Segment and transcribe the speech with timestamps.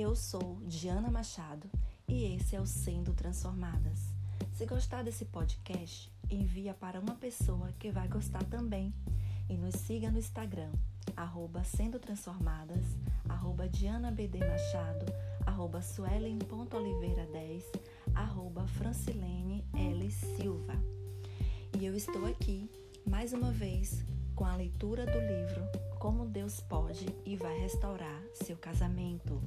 [0.00, 1.68] Eu sou Diana Machado
[2.06, 3.98] e esse é o Sendo Transformadas.
[4.54, 8.94] Se gostar desse podcast, envia para uma pessoa que vai gostar também.
[9.50, 10.70] E nos siga no Instagram,
[11.16, 12.84] arroba Sendo Transformadas,
[13.28, 15.04] arroba Diana BD Machado,
[15.44, 17.64] arroba Suelen.oliveira10,
[18.14, 20.08] arroba Francilene L.
[20.12, 20.74] Silva.
[21.76, 22.70] E eu estou aqui,
[23.04, 24.04] mais uma vez,
[24.36, 25.60] com a leitura do livro
[25.98, 29.42] Como Deus Pode e Vai Restaurar Seu Casamento.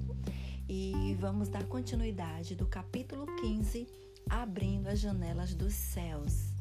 [0.67, 3.87] E vamos dar continuidade do capítulo 15,
[4.29, 6.53] Abrindo as Janelas dos Céus.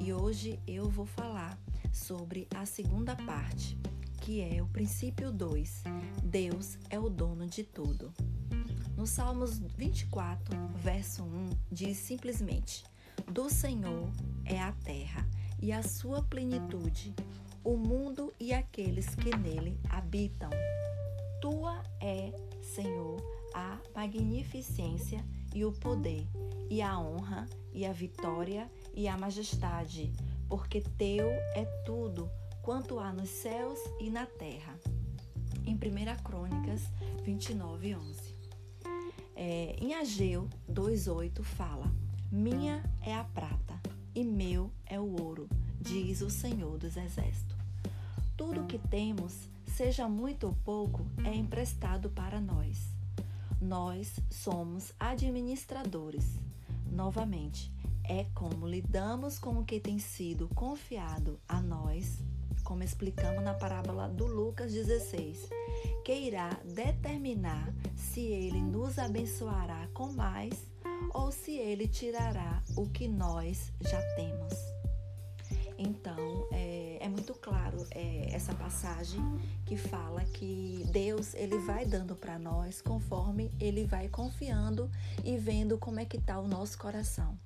[0.00, 1.58] E hoje eu vou falar
[1.92, 3.78] sobre a segunda parte,
[4.20, 5.84] que é o princípio 2:
[6.22, 8.12] Deus é o dono de tudo.
[8.96, 12.84] No Salmos 24, verso 1, diz simplesmente:
[13.26, 14.10] Do Senhor
[14.44, 15.26] é a terra
[15.60, 17.14] e a sua plenitude,
[17.64, 20.50] o mundo e aqueles que nele habitam.
[21.42, 23.20] Tua é, Senhor,
[23.52, 26.24] a magnificência e o poder,
[26.70, 30.12] e a honra, e a vitória, e a majestade,
[30.48, 31.26] porque teu
[31.56, 32.30] é tudo
[32.62, 34.78] quanto há nos céus e na terra.
[35.66, 36.82] Em 1 Crônicas
[37.24, 38.36] 29, 11.
[39.34, 41.90] É, em Ageu 2,8 fala:
[42.30, 43.80] Minha é a prata
[44.14, 45.48] e meu é o ouro,
[45.80, 47.56] diz o Senhor dos Exércitos.
[48.36, 52.78] Tudo que temos, seja muito ou pouco, é emprestado para nós.
[53.60, 56.38] Nós somos administradores.
[56.90, 57.72] Novamente,
[58.04, 62.18] é como lidamos com o que tem sido confiado a nós,
[62.64, 65.48] como explicamos na parábola do Lucas 16,
[66.04, 70.66] que irá determinar se ele nos abençoará com mais
[71.14, 74.52] ou se ele tirará o que nós já temos.
[75.78, 76.71] Então, é,
[77.12, 79.20] muito claro é, essa passagem
[79.66, 84.90] que fala que Deus ele vai dando para nós conforme ele vai confiando
[85.22, 87.38] e vendo como é que está o nosso coração.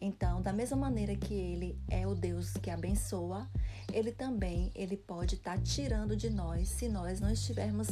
[0.00, 3.48] Então, da mesma maneira que ele é o Deus que abençoa,
[3.92, 7.88] ele também ele pode estar tá tirando de nós se nós não estivermos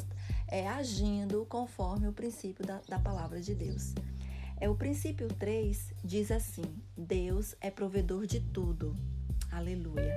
[0.46, 3.94] é, agindo conforme o princípio da, da palavra de Deus.
[4.60, 6.64] É o princípio 3 diz assim:
[6.96, 8.96] Deus é provedor de tudo.
[9.50, 10.14] Aleluia.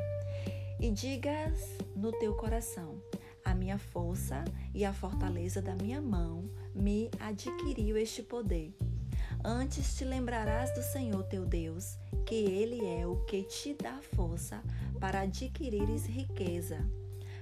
[0.80, 3.02] E digas no teu coração:
[3.44, 4.44] a minha força
[4.74, 8.76] e a fortaleza da minha mão me adquiriu este poder.
[9.44, 14.62] Antes te lembrarás do Senhor teu Deus, que Ele é o que te dá força
[15.00, 16.78] para adquirires riqueza,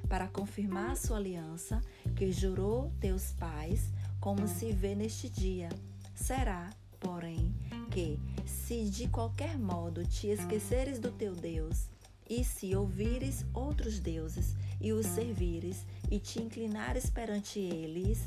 [0.08, 1.82] para confirmar a sua aliança
[2.16, 5.70] que jurou teus pais, como se vê neste dia.
[6.14, 6.70] Será,
[7.00, 7.54] porém,
[7.92, 11.90] que, se de qualquer modo te esqueceres do teu Deus,
[12.30, 18.20] e se ouvires outros deuses e os servires, e te inclinares perante eles,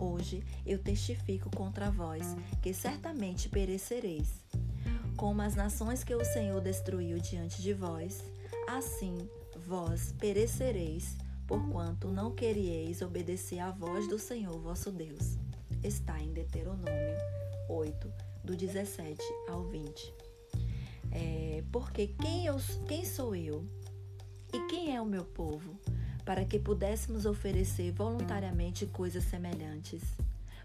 [0.00, 4.30] Hoje eu testifico contra vós que certamente perecereis.
[5.14, 8.24] Como as nações que o Senhor destruiu diante de vós,
[8.66, 9.28] assim
[9.66, 15.36] vós perecereis, porquanto não querieis obedecer à voz do Senhor vosso Deus.
[15.84, 17.18] Está em Deuteronômio
[17.68, 18.10] 8,
[18.42, 20.29] do 17 ao 20.
[21.10, 22.56] É, porque quem, eu,
[22.86, 23.66] quem sou eu
[24.52, 25.78] e quem é o meu povo
[26.24, 30.02] para que pudéssemos oferecer voluntariamente coisas semelhantes.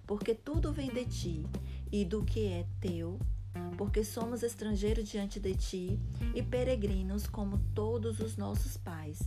[0.05, 1.45] Porque tudo vem de ti
[1.91, 3.17] e do que é teu,
[3.77, 5.99] porque somos estrangeiros diante de ti
[6.35, 9.19] e peregrinos como todos os nossos pais.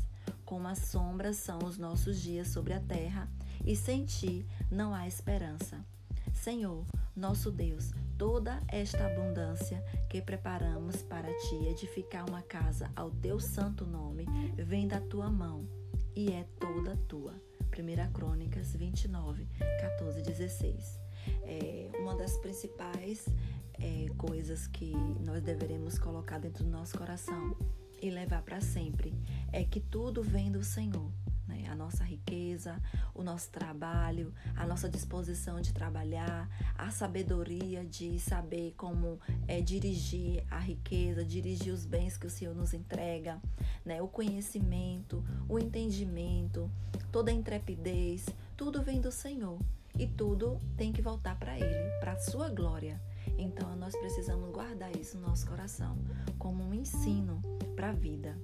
[0.45, 3.29] Como as sombras são os nossos dias sobre a terra,
[3.65, 5.85] e sem ti não há esperança.
[6.33, 6.85] Senhor,
[7.19, 13.85] nosso Deus, toda esta abundância que preparamos para ti edificar uma casa ao teu santo
[13.85, 14.25] nome
[14.57, 15.69] vem da tua mão
[16.15, 17.35] e é toda tua.
[17.77, 19.47] 1 Crônicas 29,
[19.81, 21.01] 14 16.
[21.43, 23.27] É uma das principais
[23.75, 24.93] é, coisas que
[25.25, 27.57] nós deveremos colocar dentro do nosso coração
[28.01, 29.13] e levar para sempre
[29.53, 31.11] é que tudo vem do Senhor
[31.49, 31.65] né?
[31.69, 32.81] a nossa riqueza,
[33.15, 40.45] o nosso trabalho, a nossa disposição de trabalhar, a sabedoria de saber como é, dirigir
[40.51, 43.41] a riqueza, dirigir os bens que o Senhor nos entrega,
[43.85, 44.01] né?
[44.03, 46.71] o conhecimento, o entendimento,
[47.11, 49.59] toda a intrepidez, tudo vem do Senhor
[49.99, 53.01] e tudo tem que voltar para Ele, para a Sua glória.
[53.37, 55.97] Então nós precisamos guardar isso no nosso coração
[56.39, 57.41] como um ensino
[57.75, 58.37] para a vida.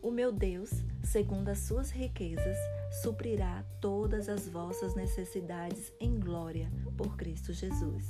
[0.00, 0.70] O meu Deus,
[1.08, 2.58] segundo as suas riquezas,
[3.02, 8.04] suprirá todas as vossas necessidades em glória por Cristo Jesus.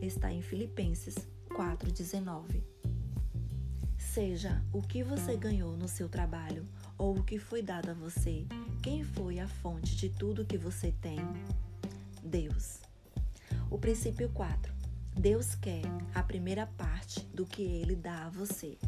[0.00, 1.16] Está em Filipenses
[1.48, 2.62] 4:19.
[3.98, 6.64] Seja o que você ganhou no seu trabalho
[6.96, 8.46] ou o que foi dado a você,
[8.80, 11.18] quem foi a fonte de tudo que você tem?
[12.22, 12.78] Deus.
[13.68, 14.72] O princípio 4.
[15.12, 15.82] Deus quer
[16.14, 18.78] a primeira parte do que ele dá a você.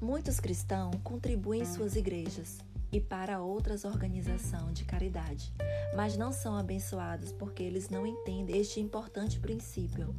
[0.00, 2.58] Muitos cristãos contribuem em suas igrejas
[2.90, 5.52] e para outras organizações de caridade,
[5.94, 10.16] mas não são abençoados porque eles não entendem este importante princípio.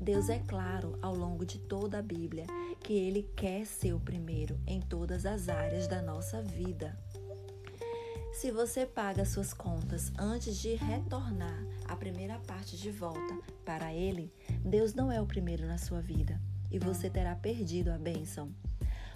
[0.00, 2.44] Deus é claro ao longo de toda a Bíblia
[2.80, 6.98] que Ele quer ser o primeiro em todas as áreas da nossa vida.
[8.32, 14.34] Se você paga suas contas antes de retornar a primeira parte de volta para Ele,
[14.64, 16.40] Deus não é o primeiro na sua vida
[16.72, 18.52] e você terá perdido a bênção.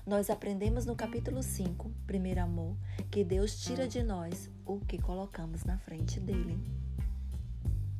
[0.06, 2.76] Nós aprendemos no capítulo 5, primeiro amor,
[3.10, 6.56] que Deus tira de nós o que colocamos na frente dele.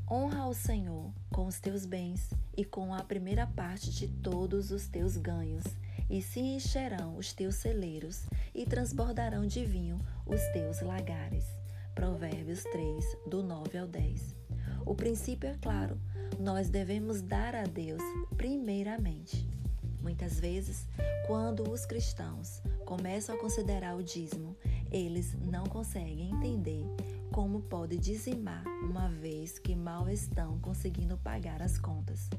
[0.09, 4.87] Honra ao Senhor com os teus bens e com a primeira parte de todos os
[4.87, 5.65] teus ganhos,
[6.09, 11.45] e se encherão os teus celeiros e transbordarão de vinho os teus lagares.
[11.93, 14.37] Provérbios 3, do 9 ao 10.
[14.87, 16.01] O princípio é claro,
[16.39, 18.03] nós devemos dar a Deus
[18.37, 19.56] primeiramente.
[20.07, 20.87] Muitas vezes,
[21.27, 24.57] quando os cristãos começam a considerar o dízimo,
[24.89, 26.85] eles não conseguem entender
[27.33, 32.31] como pode dizimar uma vez que mal estão conseguindo pagar as contas.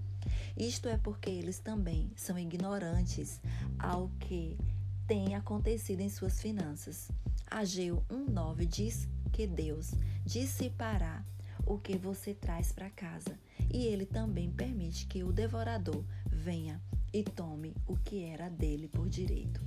[0.55, 3.41] Isto é porque eles também são ignorantes
[3.77, 4.57] ao que
[5.05, 7.11] tem acontecido em suas finanças.
[7.51, 9.91] Ageu 1:9 diz que Deus
[10.25, 11.21] dissipará
[11.65, 13.37] o que você traz para casa,
[13.69, 16.81] e ele também permite que o devorador venha
[17.17, 19.59] e tome o que era dele por direito.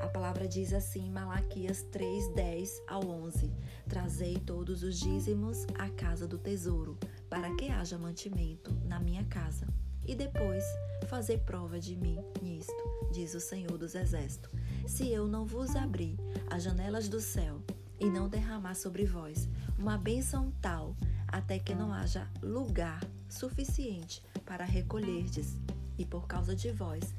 [0.00, 3.52] A palavra diz assim em Malaquias 3, 10 ao 11:
[3.88, 6.98] Trazei todos os dízimos à casa do tesouro,
[7.30, 9.68] para que haja mantimento na minha casa.
[10.04, 10.64] E depois
[11.06, 12.74] fazer prova de mim nisto,
[13.12, 14.50] diz o Senhor dos Exércitos.
[14.84, 16.16] Se eu não vos abrir
[16.50, 17.62] as janelas do céu
[18.00, 20.96] e não derramar sobre vós uma bênção tal,
[21.28, 25.56] até que não haja lugar suficiente para recolherdes,
[25.98, 27.14] e por causa de vós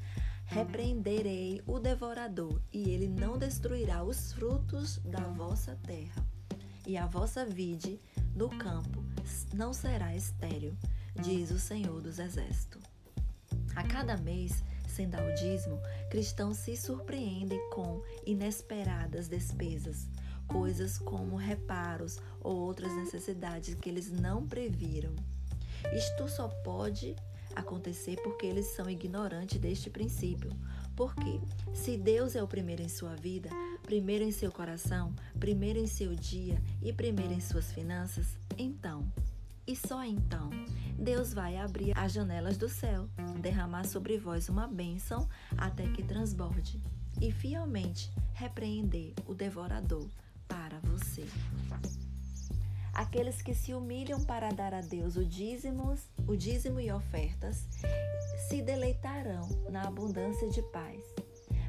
[0.48, 6.26] repreenderei o devorador, e ele não destruirá os frutos da vossa terra.
[6.86, 8.00] E a vossa vide
[8.34, 9.04] no campo
[9.52, 10.74] não será estéril,
[11.20, 12.82] diz o Senhor dos Exércitos.
[13.76, 15.78] A cada mês, sem dar o dízimo,
[16.10, 20.08] cristãos se surpreendem com inesperadas despesas,
[20.46, 25.14] coisas como reparos ou outras necessidades que eles não previram.
[25.92, 27.14] Isto só pode
[27.58, 30.50] acontecer porque eles são ignorantes deste princípio.
[30.96, 31.40] Porque
[31.74, 33.50] se Deus é o primeiro em sua vida,
[33.82, 39.06] primeiro em seu coração, primeiro em seu dia e primeiro em suas finanças, então,
[39.66, 40.48] e só então,
[40.98, 43.06] Deus vai abrir as janelas do céu,
[43.40, 45.28] derramar sobre vós uma bênção
[45.58, 46.82] até que transborde
[47.20, 50.08] e fielmente repreender o devorador
[50.48, 51.26] para você.
[52.98, 55.94] Aqueles que se humilham para dar a Deus o dízimo,
[56.26, 57.64] o dízimo e ofertas
[58.48, 61.00] se deleitarão na abundância de paz.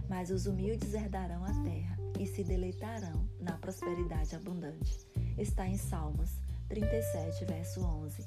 [0.09, 4.97] Mas os humildes herdarão a terra e se deleitarão na prosperidade abundante.
[5.37, 6.31] Está em Salmos
[6.67, 8.25] 37, verso 11.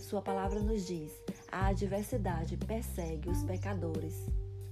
[0.00, 1.12] Sua palavra nos diz:
[1.46, 4.16] a adversidade persegue os pecadores,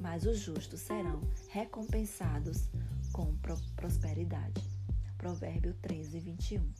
[0.00, 1.20] mas os justos serão
[1.50, 2.69] recompensados
[3.12, 3.32] com
[3.76, 4.68] prosperidade.
[5.16, 6.79] Provérbio 13, 21.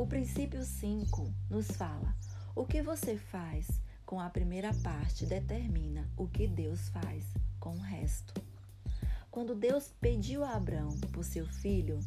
[0.00, 2.16] O princípio 5 nos fala:
[2.56, 3.68] o que você faz
[4.06, 7.26] com a primeira parte determina o que Deus faz
[7.58, 8.32] com o resto.
[9.30, 12.00] Quando Deus pediu a Abraão por seu filho,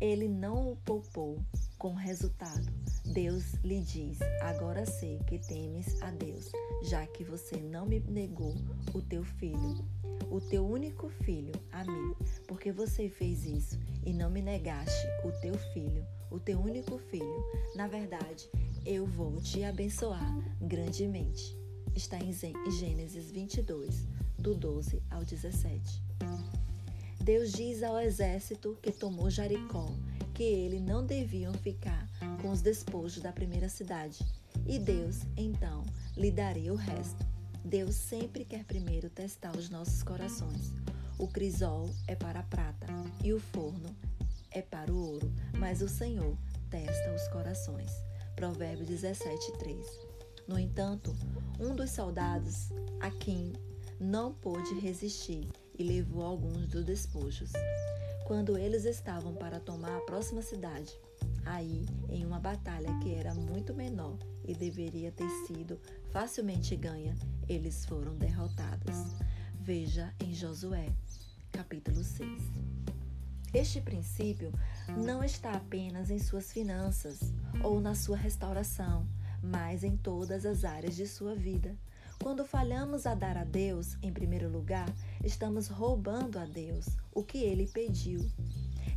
[0.00, 1.42] ele não o poupou
[1.78, 2.66] com resultado.
[3.04, 6.50] Deus lhe diz: Agora sei que temes a Deus,
[6.82, 8.54] já que você não me negou
[8.92, 9.84] o teu filho,
[10.30, 12.14] o teu único filho, a mim,
[12.46, 17.44] porque você fez isso e não me negaste o teu filho o teu único filho,
[17.74, 18.48] na verdade,
[18.84, 21.56] eu vou te abençoar grandemente.
[21.94, 22.32] Está em
[22.70, 24.06] Gênesis 22,
[24.38, 26.02] do 12 ao 17.
[27.20, 29.86] Deus diz ao exército que tomou Jericó
[30.38, 32.08] que eles não deviam ficar
[32.40, 34.24] com os despojos da primeira cidade,
[34.68, 35.84] e Deus, então,
[36.16, 37.26] lhe daria o resto.
[37.64, 40.72] Deus sempre quer primeiro testar os nossos corações.
[41.18, 42.86] O crisol é para a prata
[43.24, 43.96] e o forno
[44.52, 45.28] é para o ouro,
[45.58, 46.38] mas o Senhor
[46.70, 47.90] testa os corações.
[48.36, 49.84] Provérbio 17, 3.
[50.46, 51.16] No entanto,
[51.58, 52.68] um dos soldados,
[53.00, 53.54] Aquim,
[53.98, 57.50] não pôde resistir e levou alguns dos despojos.
[58.28, 60.92] Quando eles estavam para tomar a próxima cidade,
[61.46, 65.80] aí, em uma batalha que era muito menor e deveria ter sido
[66.10, 67.16] facilmente ganha,
[67.48, 69.14] eles foram derrotados.
[69.58, 70.92] Veja em Josué,
[71.50, 72.28] capítulo 6.
[73.54, 74.52] Este princípio
[74.94, 77.32] não está apenas em suas finanças
[77.64, 79.08] ou na sua restauração,
[79.42, 81.74] mas em todas as áreas de sua vida.
[82.22, 84.92] Quando falhamos a dar a Deus em primeiro lugar,
[85.24, 88.28] estamos roubando a Deus o que ele pediu.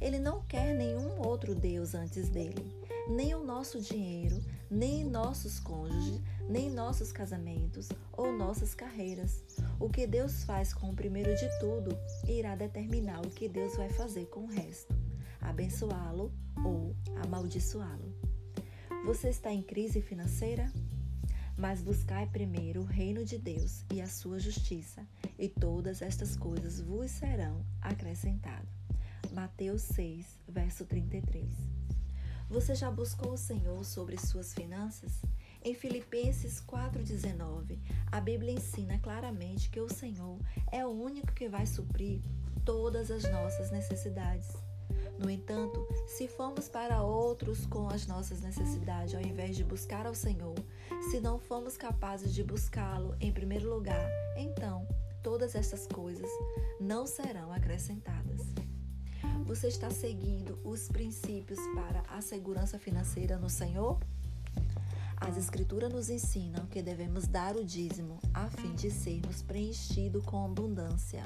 [0.01, 2.65] Ele não quer nenhum outro Deus antes dele,
[3.07, 9.43] nem o nosso dinheiro, nem nossos cônjuges, nem nossos casamentos ou nossas carreiras.
[9.79, 11.95] O que Deus faz com o primeiro de tudo
[12.27, 14.95] irá determinar o que Deus vai fazer com o resto:
[15.39, 16.33] abençoá-lo
[16.65, 18.15] ou amaldiçoá-lo.
[19.05, 20.71] Você está em crise financeira?
[21.61, 25.05] Mas buscai primeiro o reino de Deus e a sua justiça,
[25.37, 28.67] e todas estas coisas vos serão acrescentadas.
[29.31, 31.47] Mateus 6, verso 33.
[32.49, 35.21] Você já buscou o Senhor sobre suas finanças?
[35.63, 37.77] Em Filipenses 4,19,
[38.11, 40.39] a Bíblia ensina claramente que o Senhor
[40.71, 42.21] é o único que vai suprir
[42.65, 44.49] todas as nossas necessidades.
[45.19, 50.15] No entanto, se formos para outros com as nossas necessidades ao invés de buscar ao
[50.15, 50.55] Senhor,
[51.09, 54.87] se não formos capazes de buscá-lo em primeiro lugar, então
[55.23, 56.29] todas essas coisas
[56.79, 58.41] não serão acrescentadas.
[59.45, 63.99] Você está seguindo os princípios para a segurança financeira no Senhor?
[65.17, 70.45] As Escrituras nos ensinam que devemos dar o dízimo a fim de sermos preenchidos com
[70.45, 71.21] abundância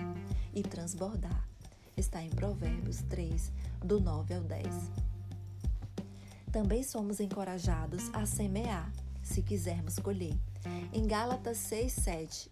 [0.54, 1.48] e transbordar.
[1.96, 4.66] Está em Provérbios 3, do 9 ao 10.
[6.52, 8.92] Também somos encorajados a semear,
[9.26, 10.38] se quisermos colher.
[10.94, 12.52] Em Gálatas 6, 7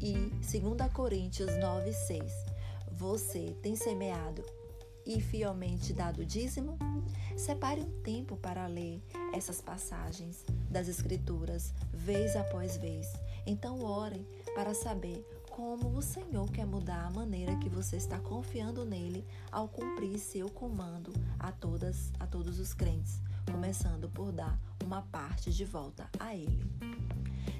[0.00, 2.32] e 2 Coríntios 9, 6,
[2.90, 4.42] você tem semeado
[5.06, 6.78] e fielmente dado dízimo?
[7.36, 13.06] Separe um tempo para ler essas passagens das Escrituras, vez após vez.
[13.46, 18.84] Então, orem para saber como o Senhor quer mudar a maneira que você está confiando
[18.84, 25.02] nele ao cumprir seu comando a todas a todos os crentes, começando por dar uma
[25.02, 26.64] parte de volta a ele.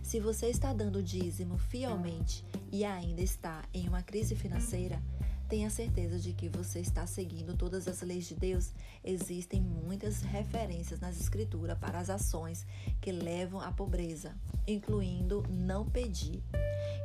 [0.03, 2.43] Se você está dando dízimo fielmente
[2.73, 4.99] e ainda está em uma crise financeira,
[5.49, 8.71] Tenha certeza de que você está seguindo todas as leis de Deus.
[9.03, 12.67] Existem muitas referências nas Escrituras para as ações
[13.01, 16.43] que levam à pobreza, incluindo não pedir.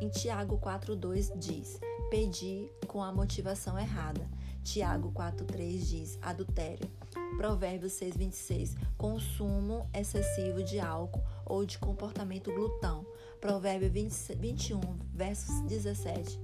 [0.02, 4.30] Em Tiago 4,2 diz: pedir com a motivação errada.
[4.64, 6.90] Tiago 4,3 diz: adultério.
[7.38, 13.06] Provérbios 6,26: consumo excessivo de álcool ou de comportamento glutão.
[13.42, 14.80] Provérbio 20, 21,
[15.14, 16.40] versos 17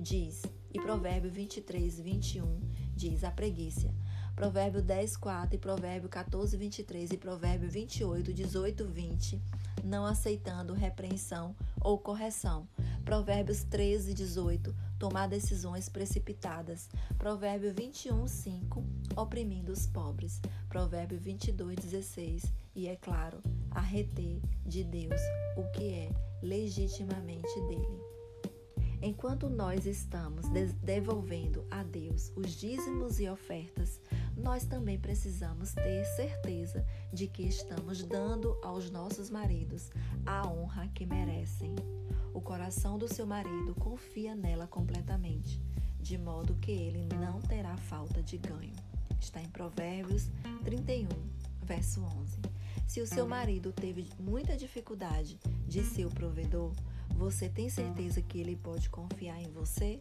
[0.00, 2.60] diz: e Provérbio 23, 21
[2.94, 3.92] diz a preguiça.
[4.34, 9.42] Provérbio 10, 4 e Provérbio 14, 23 e Provérbio 28, 18, 20,
[9.82, 12.68] não aceitando repreensão ou correção.
[13.04, 16.88] Provérbios 13, 18, tomar decisões precipitadas.
[17.16, 18.84] Provérbio 21, 5,
[19.16, 20.40] oprimindo os pobres.
[20.68, 25.20] Provérbio 22, 16, e é claro, a reter de Deus
[25.56, 26.10] o que é
[26.42, 28.08] legitimamente dele.
[29.00, 30.46] Enquanto nós estamos
[30.82, 34.00] devolvendo a Deus os dízimos e ofertas,
[34.38, 39.90] nós também precisamos ter certeza de que estamos dando aos nossos maridos
[40.24, 41.74] a honra que merecem.
[42.32, 45.60] O coração do seu marido confia nela completamente,
[46.00, 48.76] de modo que ele não terá falta de ganho.
[49.20, 50.30] Está em Provérbios
[50.64, 51.08] 31,
[51.64, 52.40] verso 11.
[52.86, 56.72] Se o seu marido teve muita dificuldade de ser o provedor,
[57.16, 60.00] você tem certeza que ele pode confiar em você?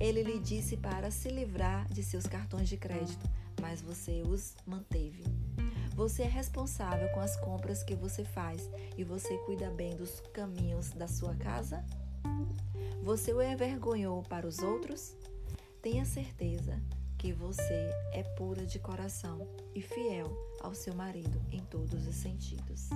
[0.00, 3.28] Ele lhe disse para se livrar de seus cartões de crédito,
[3.62, 5.22] mas você os manteve.
[5.94, 10.90] Você é responsável com as compras que você faz e você cuida bem dos caminhos
[10.90, 11.84] da sua casa?
[13.04, 15.16] Você o envergonhou para os outros?
[15.80, 16.82] Tenha certeza
[17.16, 22.88] que você é pura de coração e fiel ao seu marido em todos os sentidos.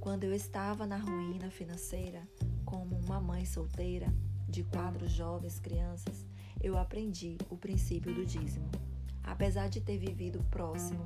[0.00, 2.26] Quando eu estava na ruína financeira,
[2.64, 4.06] como uma mãe solteira
[4.48, 6.24] de quatro jovens crianças,
[6.62, 8.70] eu aprendi o princípio do dízimo.
[9.24, 11.04] Apesar de ter vivido próximo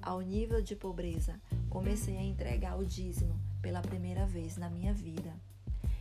[0.00, 5.34] ao nível de pobreza, comecei a entregar o dízimo pela primeira vez na minha vida.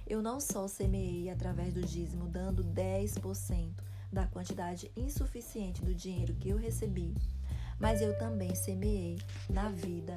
[0.07, 3.73] Eu não só semeei através do dízimo, dando 10%
[4.11, 7.13] da quantidade insuficiente do dinheiro que eu recebi,
[7.77, 9.19] mas eu também semeei
[9.49, 10.15] na vida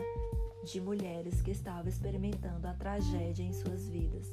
[0.65, 4.29] de mulheres que estavam experimentando a tragédia em suas vidas,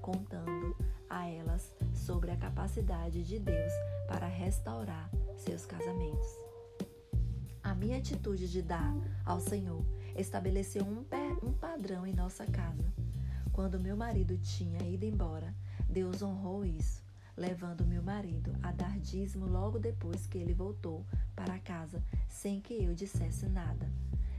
[0.00, 0.74] contando
[1.10, 3.72] a elas sobre a capacidade de Deus
[4.08, 6.53] para restaurar seus casamentos.
[7.64, 8.94] A minha atitude de dar
[9.24, 9.82] ao Senhor
[10.14, 11.02] estabeleceu um,
[11.42, 12.92] um padrão em nossa casa.
[13.52, 15.54] Quando meu marido tinha ido embora,
[15.88, 17.02] Deus honrou isso.
[17.36, 21.04] levando meu marido a dar dízimo logo depois que ele voltou
[21.34, 23.90] para casa, sem que eu dissesse nada.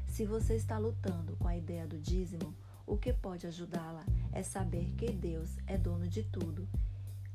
[0.08, 2.56] Se você está lutando com a ideia do dízimo,
[2.86, 6.70] o que pode ajudá-la é saber que Deus é dono de tudo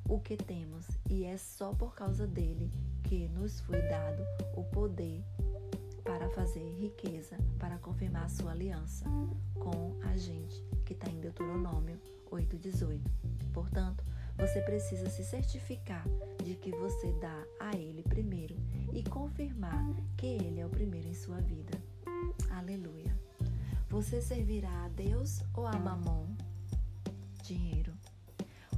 [0.09, 2.71] o que temos e é só por causa dele
[3.03, 4.23] que nos foi dado
[4.57, 5.23] o poder
[6.05, 9.05] para fazer riqueza, para confirmar sua aliança
[9.55, 11.99] com a gente, que está em Deuteronômio
[12.31, 13.01] 8,18.
[13.53, 14.05] Portanto,
[14.37, 16.05] você precisa se certificar
[16.43, 18.57] de que você dá a Ele primeiro
[18.93, 19.85] e confirmar
[20.17, 21.79] que Ele é o primeiro em sua vida.
[22.51, 23.15] Aleluia.
[23.89, 26.27] Você servirá a Deus ou a Mamon?
[27.43, 27.93] Dinheiro.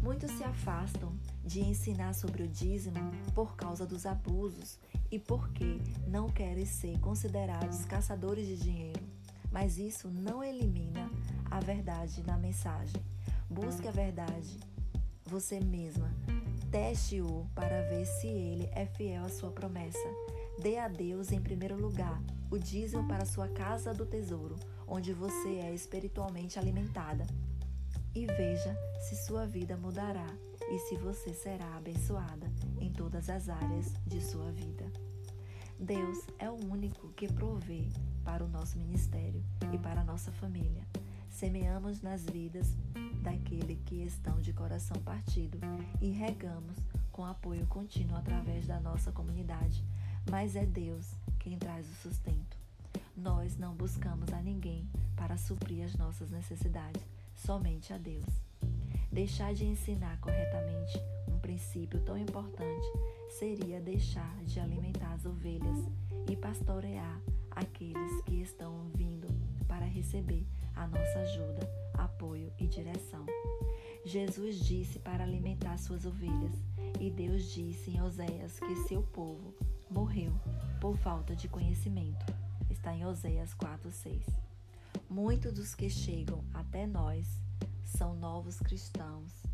[0.02, 2.98] Muitos se afastam de ensinar sobre o dízimo
[3.34, 4.80] por causa dos abusos
[5.12, 5.78] e porque
[6.08, 9.02] não querem ser considerados caçadores de dinheiro.
[9.50, 11.10] Mas isso não elimina
[11.50, 13.00] a verdade na mensagem.
[13.48, 14.58] Busque a verdade
[15.26, 16.10] você mesma.
[16.70, 20.08] Teste-o para ver se ele é fiel à sua promessa.
[20.62, 25.56] Dê a Deus em primeiro lugar o dízimo para sua casa do tesouro, onde você
[25.58, 27.26] é espiritualmente alimentada
[28.14, 30.26] e veja se sua vida mudará
[30.70, 32.50] e se você será abençoada
[32.80, 34.91] em todas as áreas de sua vida.
[35.82, 37.88] Deus é o único que provê
[38.24, 40.86] para o nosso ministério e para a nossa família.
[41.28, 42.68] Semeamos nas vidas
[43.20, 45.58] daquele que estão de coração partido
[46.00, 46.76] e regamos
[47.10, 49.84] com apoio contínuo através da nossa comunidade,
[50.30, 52.56] mas é Deus quem traz o sustento.
[53.16, 57.02] Nós não buscamos a ninguém para suprir as nossas necessidades
[57.34, 58.24] somente a Deus.
[59.10, 60.96] Deixar de ensinar corretamente
[61.26, 62.86] um princípio tão importante
[63.38, 65.78] seria deixar de alimentar as ovelhas
[66.30, 67.20] e pastorear
[67.50, 69.28] aqueles que estão vindo
[69.66, 73.24] para receber a nossa ajuda, apoio e direção.
[74.04, 76.54] Jesus disse para alimentar suas ovelhas,
[77.00, 79.54] e Deus disse em Oséias que seu povo
[79.90, 80.32] morreu
[80.80, 82.26] por falta de conhecimento.
[82.70, 84.26] Está em Oséias 4:6.
[85.08, 87.26] Muitos dos que chegam até nós
[87.84, 89.51] são novos cristãos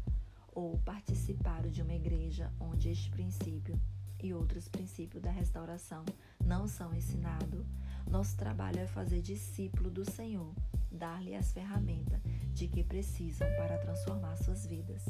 [0.59, 3.81] ou participaram de uma igreja onde este princípio
[4.21, 6.05] e outros princípios da restauração
[6.45, 7.65] não são ensinados.
[8.11, 10.53] Nosso trabalho é fazer discípulo do Senhor,
[10.91, 12.21] dar-lhe as ferramentas
[12.53, 15.05] de que precisam para transformar suas vidas.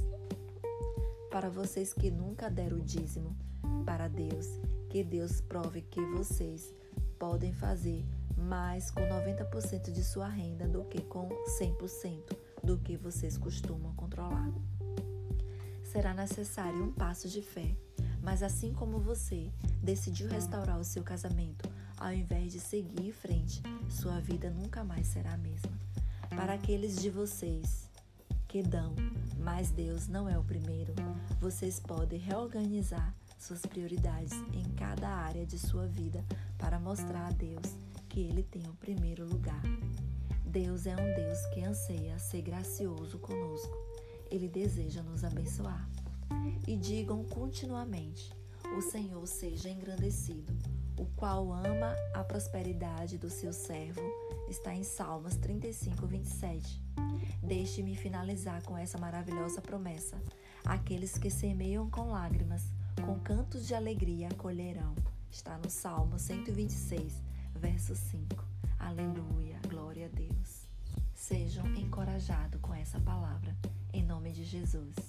[1.30, 3.34] Para vocês que nunca deram o dízimo
[3.86, 4.46] para Deus,
[4.90, 6.74] que Deus prove que vocês
[7.18, 8.04] podem fazer
[8.36, 11.26] mais com 90% de sua renda do que com
[11.58, 14.52] 100% do que vocês costumam controlar.
[15.90, 17.74] Será necessário um passo de fé,
[18.22, 19.50] mas assim como você
[19.82, 25.06] decidiu restaurar o seu casamento, ao invés de seguir em frente, sua vida nunca mais
[25.06, 25.72] será a mesma.
[26.28, 27.88] Para aqueles de vocês
[28.46, 28.94] que dão,
[29.38, 30.92] mas Deus não é o primeiro,
[31.40, 36.22] vocês podem reorganizar suas prioridades em cada área de sua vida
[36.58, 37.64] para mostrar a Deus
[38.10, 39.62] que Ele tem o primeiro lugar.
[40.44, 43.87] Deus é um Deus que anseia ser gracioso conosco.
[44.30, 45.88] Ele deseja nos abençoar.
[46.66, 48.32] E digam continuamente:
[48.76, 50.52] O Senhor seja engrandecido,
[50.98, 54.02] o qual ama a prosperidade do seu servo.
[54.48, 56.82] Está em Salmos 35, 27.
[57.42, 60.20] Deixe-me finalizar com essa maravilhosa promessa.
[60.64, 62.62] Aqueles que semeiam com lágrimas,
[63.04, 64.94] com cantos de alegria colherão.
[65.30, 67.22] Está no Salmo 126,
[67.54, 68.44] verso 5.
[68.78, 70.66] Aleluia, glória a Deus.
[71.14, 73.56] Sejam encorajados com essa palavra,
[73.98, 75.07] em nome de Jesus.